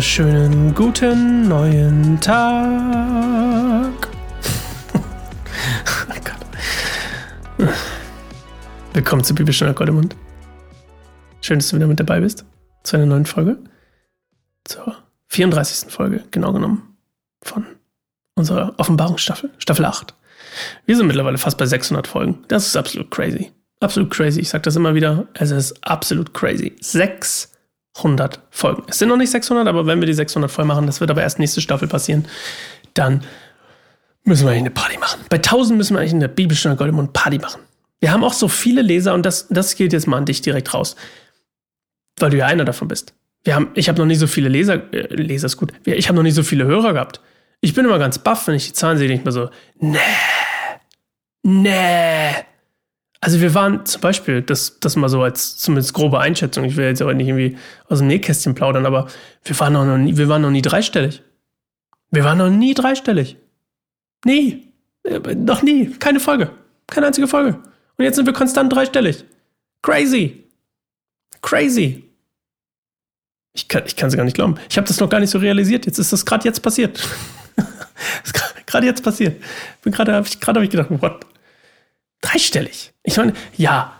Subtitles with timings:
[0.00, 3.92] wunderschönen guten neuen Tag.
[4.94, 7.68] oh Gott.
[8.94, 10.16] Willkommen zu Bibelstunde Goldemund.
[11.42, 12.46] Schön, dass du wieder mit dabei bist
[12.82, 13.58] zu einer neuen Folge.
[14.64, 14.96] Zur
[15.26, 15.92] 34.
[15.92, 16.96] Folge, genau genommen,
[17.42, 17.66] von
[18.36, 20.14] unserer Offenbarungsstaffel, Staffel 8.
[20.86, 22.42] Wir sind mittlerweile fast bei 600 Folgen.
[22.48, 23.52] Das ist absolut crazy.
[23.80, 24.40] Absolut crazy.
[24.40, 25.28] Ich sage das immer wieder.
[25.34, 26.74] Es ist absolut crazy.
[26.80, 27.49] 600
[28.00, 28.82] 100 Folgen.
[28.88, 31.22] Es sind noch nicht 600, aber wenn wir die 600 voll machen, das wird aber
[31.22, 32.26] erst nächste Staffel passieren,
[32.94, 33.22] dann
[34.24, 35.20] müssen wir eigentlich eine Party machen.
[35.28, 37.62] Bei 1000 müssen wir eigentlich eine Bibelstunde Goldemund Party machen.
[38.00, 40.72] Wir haben auch so viele Leser und das, das geht jetzt mal an dich direkt
[40.72, 40.96] raus,
[42.18, 43.14] weil du ja einer davon bist.
[43.44, 46.16] Wir haben, ich habe noch nie so viele Leser, äh, Leser ist gut, ich habe
[46.16, 47.20] noch nie so viele Hörer gehabt.
[47.60, 49.98] Ich bin immer ganz baff, wenn ich die Zahlen sehe, denke ich mir so, nee,
[51.42, 52.32] nee,
[53.20, 56.86] also wir waren zum Beispiel, das, das mal so als zumindest grobe Einschätzung, ich will
[56.86, 59.08] jetzt aber nicht irgendwie aus dem Nähkästchen plaudern, aber
[59.44, 61.22] wir waren noch nie, wir waren noch nie dreistellig.
[62.10, 63.36] Wir waren noch nie dreistellig.
[64.24, 64.72] Nie.
[65.04, 65.90] Äh, noch nie.
[65.98, 66.50] Keine Folge.
[66.86, 67.58] Keine einzige Folge.
[67.96, 69.24] Und jetzt sind wir konstant dreistellig.
[69.82, 70.44] Crazy.
[71.42, 72.04] Crazy.
[73.52, 74.56] Ich kann es ich gar nicht glauben.
[74.68, 75.86] Ich habe das noch gar nicht so realisiert.
[75.86, 77.06] Jetzt ist das gerade jetzt passiert.
[78.66, 79.42] gerade jetzt passiert.
[79.82, 81.26] Bin gerade habe ich gerade habe ich gedacht, what?
[82.20, 82.92] Dreistellig.
[83.02, 83.96] Ich meine, ja,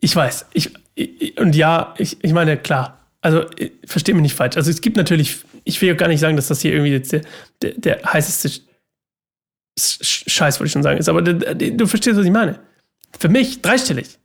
[0.00, 0.46] ich weiß.
[0.52, 2.98] Ich, ich und ja, ich, ich meine, klar.
[3.20, 3.44] Also,
[3.84, 4.56] verstehe mich nicht falsch.
[4.56, 7.12] Also, es gibt natürlich, ich will ja gar nicht sagen, dass das hier irgendwie jetzt
[7.12, 7.22] der,
[7.60, 8.50] der, der heißeste
[9.78, 12.60] Scheiß, wollte ich schon sagen, ist, aber du, du verstehst, was ich meine.
[13.18, 14.18] Für mich dreistellig.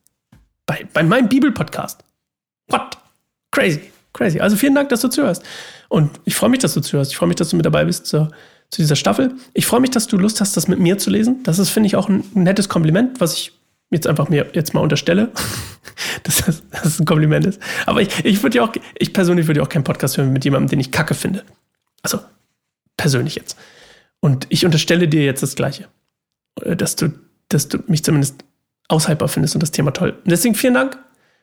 [0.65, 2.03] Bei, bei meinem Bibel-Podcast.
[2.67, 2.97] What?
[3.51, 3.91] Crazy.
[4.13, 4.39] Crazy.
[4.39, 5.43] Also vielen Dank, dass du zuhörst.
[5.89, 7.11] Und ich freue mich, dass du zuhörst.
[7.11, 8.31] Ich freue mich, dass du mit dabei bist zur
[8.69, 9.35] zu dieser Staffel.
[9.53, 11.43] Ich freue mich, dass du Lust hast, das mit mir zu lesen.
[11.43, 13.53] Das ist, finde ich, auch ein nettes Kompliment, was ich
[13.91, 15.31] jetzt einfach mir jetzt mal unterstelle,
[16.23, 17.61] dass das, dass das ein Kompliment ist.
[17.85, 20.43] Aber ich, ich würde ja auch, ich persönlich würde ja auch keinen Podcast hören mit
[20.43, 21.43] jemandem, den ich kacke finde.
[22.01, 22.19] Also,
[22.97, 23.57] persönlich jetzt.
[24.19, 25.87] Und ich unterstelle dir jetzt das Gleiche.
[26.61, 27.13] Äh, dass du,
[27.49, 28.43] dass du mich zumindest
[28.87, 30.11] aushaltbar findest und das Thema toll.
[30.11, 30.97] Und deswegen vielen Dank.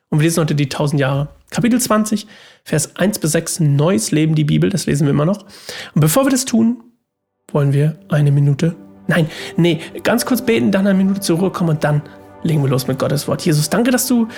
[0.08, 1.28] Und wir lesen heute die 1000 Jahre.
[1.50, 2.26] Kapitel 20,
[2.64, 5.44] Vers 1 bis 6, Neues Leben, die Bibel, das lesen wir immer noch.
[5.94, 6.82] Und bevor wir das tun,
[7.52, 8.74] wollen wir eine Minute?
[9.06, 12.02] Nein, nee, ganz kurz beten, dann eine Minute zur Ruhe kommen und dann
[12.42, 13.42] legen wir los mit Gottes Wort.
[13.42, 14.28] Jesus, danke, dass du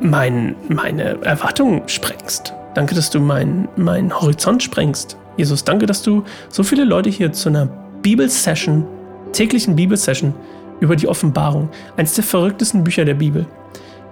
[0.00, 2.52] mein, meine Erwartungen sprengst.
[2.74, 5.16] Danke, dass du meinen mein Horizont sprengst.
[5.36, 7.66] Jesus, danke, dass du so viele Leute hier zu einer
[8.02, 8.84] Bibelsession,
[9.32, 10.34] täglichen Bibelsession
[10.80, 13.46] über die Offenbarung, eines der verrücktesten Bücher der Bibel,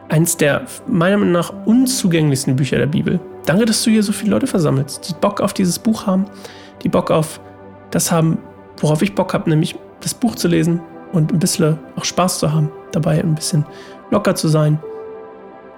[0.09, 3.21] eines der meiner Meinung nach unzugänglichsten Bücher der Bibel.
[3.47, 6.27] Danke, dass du hier so viele Leute versammelst, die Bock auf dieses Buch haben,
[6.83, 7.41] die Bock auf
[7.93, 8.39] das haben,
[8.79, 10.81] worauf ich Bock habe, nämlich das Buch zu lesen
[11.13, 13.65] und ein bisschen auch Spaß zu haben, dabei ein bisschen
[14.11, 14.83] locker zu sein.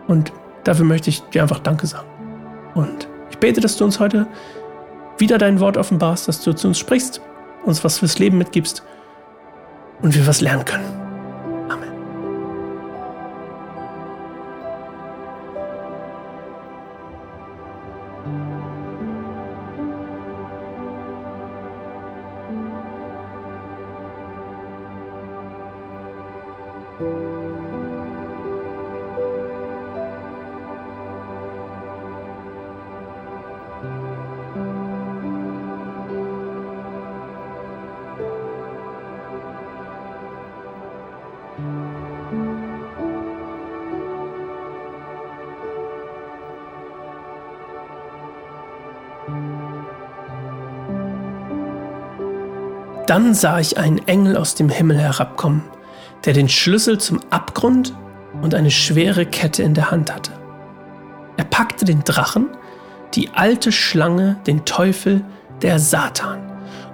[0.09, 0.33] Und
[0.65, 2.09] dafür möchte ich dir einfach Danke sagen.
[2.75, 4.27] Und ich bete, dass du uns heute
[5.19, 7.21] wieder dein Wort offenbarst, dass du zu uns sprichst,
[7.65, 8.83] uns was fürs Leben mitgibst
[10.03, 10.94] und wir was lernen können.
[53.07, 55.63] Dann sah ich einen Engel aus dem Himmel herabkommen,
[56.25, 57.95] der den Schlüssel zum Abgrund
[58.43, 60.33] und eine schwere Kette in der Hand hatte.
[61.37, 62.49] Er packte den Drachen,
[63.15, 65.25] die alte Schlange, den Teufel,
[65.63, 66.41] der Satan,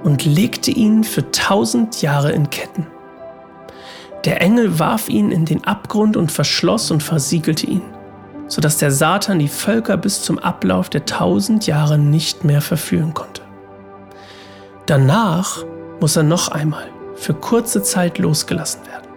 [0.03, 2.87] und legte ihn für tausend Jahre in Ketten.
[4.25, 7.83] Der Engel warf ihn in den Abgrund und verschloss und versiegelte ihn,
[8.49, 13.43] sodass der Satan die Völker bis zum Ablauf der tausend Jahre nicht mehr verführen konnte.
[14.87, 15.65] Danach
[16.01, 19.10] muss er noch einmal für kurze Zeit losgelassen werden.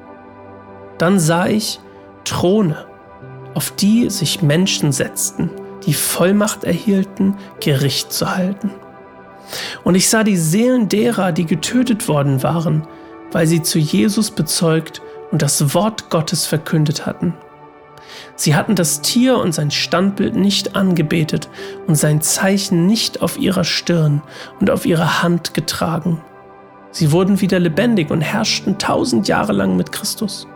[1.04, 1.82] Dann sah ich
[2.24, 2.86] Throne,
[3.56, 5.52] auf die sich Menschen setzten,
[5.86, 8.72] die Vollmacht erhielten, Gericht zu halten.
[9.84, 12.88] Und ich sah die Seelen derer, die getötet worden waren,
[13.34, 17.34] weil sie zu Jesus bezeugt und das Wort Gottes verkündet hatten.
[18.38, 21.50] Sie hatten das Tier und sein Standbild nicht angebetet
[21.86, 24.22] und sein Zeichen nicht auf ihrer Stirn
[24.62, 26.22] und auf ihrer Hand getragen.
[26.92, 30.48] Sie wurden wieder lebendig und herrschten tausend Jahre lang mit Christus.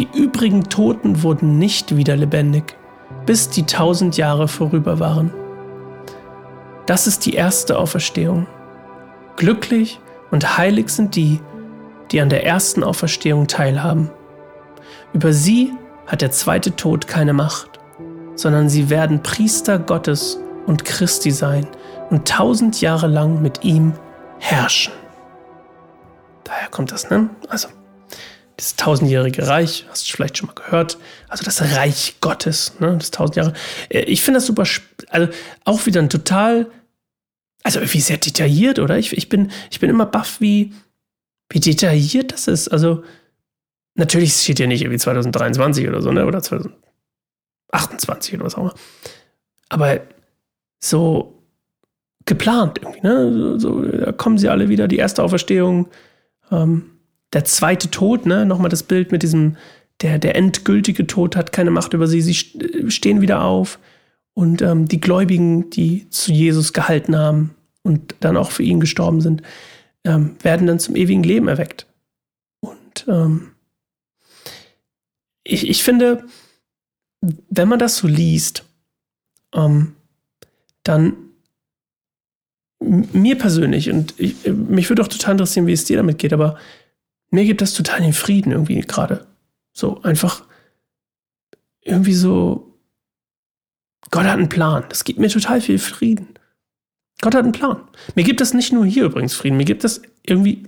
[0.00, 2.74] Die übrigen Toten wurden nicht wieder lebendig,
[3.26, 5.30] bis die tausend Jahre vorüber waren.
[6.86, 8.46] Das ist die erste Auferstehung.
[9.36, 10.00] Glücklich
[10.30, 11.38] und heilig sind die,
[12.10, 14.10] die an der ersten Auferstehung teilhaben.
[15.12, 15.74] Über sie
[16.06, 17.78] hat der zweite Tod keine Macht,
[18.36, 21.66] sondern sie werden Priester Gottes und Christi sein
[22.08, 23.92] und tausend Jahre lang mit ihm
[24.38, 24.94] herrschen.
[26.44, 27.28] Daher kommt das, ne?
[27.50, 27.68] Also,
[28.60, 30.98] das tausendjährige Reich, hast du vielleicht schon mal gehört.
[31.28, 32.96] Also das Reich Gottes, ne?
[32.98, 33.54] Das tausend Jahre.
[33.88, 34.64] Äh, ich finde das super,
[35.08, 35.32] also
[35.64, 36.66] auch wieder ein total,
[37.62, 38.98] also irgendwie sehr detailliert, oder?
[38.98, 40.72] Ich, ich, bin, ich bin immer baff, wie,
[41.48, 42.68] wie detailliert das ist.
[42.68, 43.02] Also,
[43.94, 46.26] natürlich steht hier nicht irgendwie 2023 oder so, ne?
[46.26, 48.74] Oder 2028 oder was auch immer.
[49.68, 50.00] Aber
[50.80, 51.42] so
[52.26, 53.58] geplant irgendwie, ne?
[53.58, 55.88] So, da kommen sie alle wieder, die erste Auferstehung,
[56.50, 56.99] ähm,
[57.32, 58.44] der zweite Tod, ne?
[58.44, 59.56] Nochmal das Bild mit diesem,
[60.02, 62.34] der, der endgültige Tod hat keine Macht über sie, sie
[62.90, 63.78] stehen wieder auf.
[64.34, 69.20] Und ähm, die Gläubigen, die zu Jesus gehalten haben und dann auch für ihn gestorben
[69.20, 69.42] sind,
[70.04, 71.86] ähm, werden dann zum ewigen Leben erweckt.
[72.60, 73.50] Und ähm,
[75.44, 76.24] ich, ich finde,
[77.20, 78.64] wenn man das so liest,
[79.54, 79.94] ähm,
[80.84, 81.14] dann
[82.80, 86.56] mir persönlich, und ich, mich würde auch total interessieren, wie es dir damit geht, aber
[87.30, 89.26] mir gibt das total den Frieden irgendwie gerade.
[89.72, 90.44] So einfach
[91.80, 92.78] irgendwie so,
[94.10, 94.84] Gott hat einen Plan.
[94.88, 96.28] Das gibt mir total viel Frieden.
[97.20, 97.88] Gott hat einen Plan.
[98.14, 100.64] Mir gibt das nicht nur hier übrigens Frieden, mir gibt das irgendwie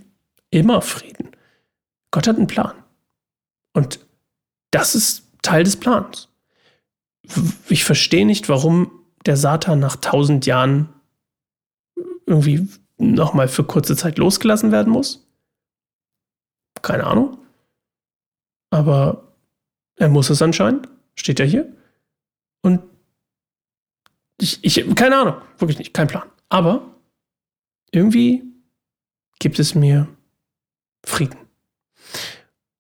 [0.51, 1.31] immer Frieden.
[2.11, 2.75] Gott hat einen Plan.
[3.73, 4.01] Und
[4.71, 6.29] das ist Teil des Plans.
[7.69, 8.91] Ich verstehe nicht, warum
[9.25, 10.89] der Satan nach tausend Jahren
[12.27, 12.69] irgendwie
[12.99, 15.22] nochmal für kurze Zeit losgelassen werden muss.
[16.83, 17.39] Keine Ahnung.
[18.71, 19.33] Aber
[19.97, 20.89] er muss es anscheinend.
[21.15, 21.73] Steht ja hier.
[22.63, 22.83] Und
[24.41, 26.29] ich, ich, keine Ahnung, wirklich nicht, kein Plan.
[26.49, 26.95] Aber
[27.93, 28.43] irgendwie
[29.39, 30.09] gibt es mir
[31.05, 31.39] Frieden.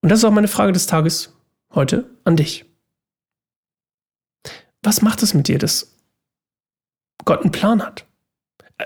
[0.00, 1.34] Und das ist auch meine Frage des Tages
[1.75, 2.64] heute an dich.
[4.82, 5.96] Was macht es mit dir, dass
[7.25, 8.06] Gott einen Plan hat?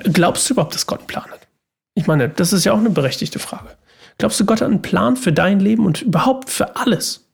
[0.05, 1.49] Glaubst du überhaupt, dass Gott einen Plan hat?
[1.95, 3.79] Ich meine, das ist ja auch eine berechtigte Frage.
[4.19, 7.29] Glaubst du, Gott hat einen Plan für dein Leben und überhaupt für alles?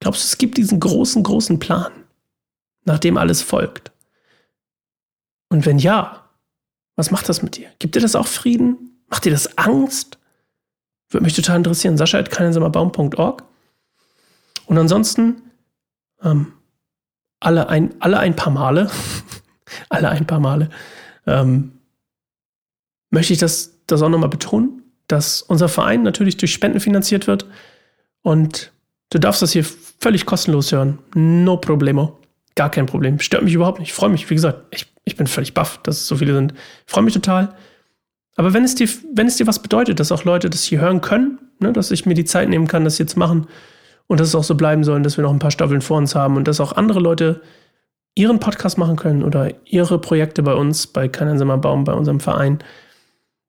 [0.00, 1.92] Glaubst du, es gibt diesen großen, großen Plan,
[2.84, 3.92] nach dem alles folgt?
[5.48, 6.28] Und wenn ja,
[6.96, 7.70] was macht das mit dir?
[7.78, 9.00] Gibt dir das auch Frieden?
[9.08, 10.18] Macht dir das Angst?
[11.08, 11.96] Würde mich total interessieren.
[11.96, 13.44] Sascha at keinensammerbaum.org.
[14.66, 15.42] Und ansonsten,
[16.22, 16.52] ähm,
[17.38, 18.90] alle, ein, alle ein paar Male,
[19.88, 20.70] alle ein paar Male,
[21.26, 21.78] ähm,
[23.10, 27.46] möchte ich das, das auch nochmal betonen, dass unser Verein natürlich durch Spenden finanziert wird
[28.22, 28.72] und
[29.10, 30.98] du darfst das hier völlig kostenlos hören.
[31.14, 32.18] No problemo.
[32.54, 33.20] Gar kein Problem.
[33.20, 33.90] Stört mich überhaupt nicht.
[33.90, 36.54] Ich freue mich, wie gesagt, ich, ich bin völlig baff, dass es so viele sind.
[36.86, 37.54] Ich freue mich total.
[38.36, 41.00] Aber wenn es, dir, wenn es dir was bedeutet, dass auch Leute das hier hören
[41.00, 43.46] können, ne, dass ich mir die Zeit nehmen kann, das zu machen
[44.06, 46.14] und dass es auch so bleiben soll, dass wir noch ein paar Staffeln vor uns
[46.14, 47.40] haben und dass auch andere Leute
[48.14, 52.58] ihren Podcast machen können oder ihre Projekte bei uns, bei Kein Baum, bei unserem Verein,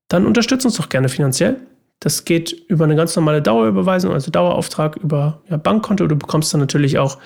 [0.07, 1.57] dann unterstützt uns doch gerne finanziell.
[1.99, 6.07] Das geht über eine ganz normale Dauerüberweisung, also Dauerauftrag über ja, Bankkonto.
[6.07, 7.17] Du bekommst dann natürlich auch,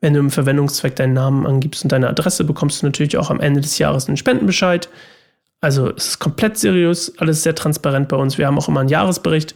[0.00, 3.40] wenn du im Verwendungszweck deinen Namen angibst und deine Adresse, bekommst du natürlich auch am
[3.40, 4.88] Ende des Jahres einen Spendenbescheid.
[5.60, 8.38] Also es ist komplett seriös, alles sehr transparent bei uns.
[8.38, 9.54] Wir haben auch immer einen Jahresbericht,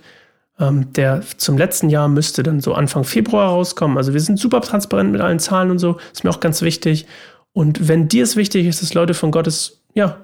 [0.59, 3.97] ähm, der zum letzten Jahr müsste dann so Anfang Februar rauskommen.
[3.97, 5.99] Also wir sind super transparent mit allen Zahlen und so.
[6.12, 7.07] Ist mir auch ganz wichtig.
[7.52, 10.19] Und wenn dir es wichtig ist, dass Leute von Gottes, ja,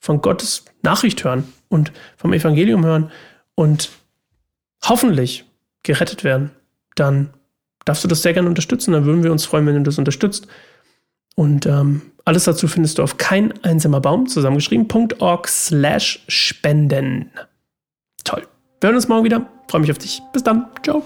[0.00, 3.10] von Gottes Nachricht hören und vom Evangelium hören
[3.54, 3.90] und
[4.82, 5.44] hoffentlich
[5.82, 6.50] gerettet werden,
[6.96, 7.30] dann
[7.84, 8.92] darfst du das sehr gerne unterstützen.
[8.92, 10.48] Dann würden wir uns freuen, wenn du das unterstützt.
[11.36, 17.30] Und ähm, alles dazu findest du auf kein einsamer Baum zusammengeschrieben.org slash spenden.
[18.24, 18.46] Toll.
[18.80, 19.46] Wir hören uns morgen wieder.
[19.68, 20.20] Freue mich auf dich.
[20.32, 20.66] Bis dann.
[20.82, 21.02] Ciao.